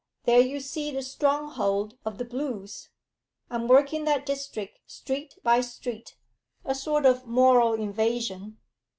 There 0.23 0.39
you 0.41 0.59
see 0.61 0.89
the 0.89 1.03
stronghold 1.03 1.95
of 2.05 2.17
the 2.17 2.25
Blues. 2.25 2.89
I'm 3.51 3.67
working 3.67 4.03
that 4.05 4.25
district 4.25 4.79
street 4.89 5.35
by 5.43 5.61
street 5.61 6.15
a 6.65 6.73
sort 6.73 7.05
of 7.05 7.27
moral 7.27 7.73
invasion. 7.73 8.57